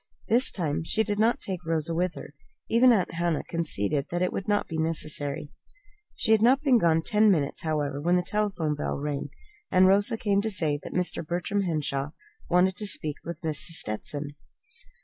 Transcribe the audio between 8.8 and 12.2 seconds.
rang, and Rosa came to say that Mr. Bertram Henshaw